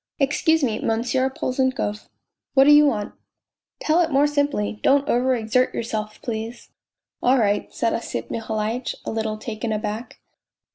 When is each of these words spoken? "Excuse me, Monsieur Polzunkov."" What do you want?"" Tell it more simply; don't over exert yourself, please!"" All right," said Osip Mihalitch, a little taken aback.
"Excuse 0.29 0.63
me, 0.63 0.79
Monsieur 0.79 1.29
Polzunkov."" 1.29 2.09
What 2.55 2.63
do 2.63 2.71
you 2.71 2.87
want?"" 2.87 3.13
Tell 3.81 4.01
it 4.01 4.09
more 4.09 4.25
simply; 4.25 4.79
don't 4.81 5.07
over 5.07 5.35
exert 5.35 5.75
yourself, 5.75 6.19
please!"" 6.23 6.71
All 7.21 7.37
right," 7.37 7.71
said 7.71 7.93
Osip 7.93 8.29
Mihalitch, 8.31 8.95
a 9.05 9.11
little 9.11 9.37
taken 9.37 9.71
aback. 9.71 10.17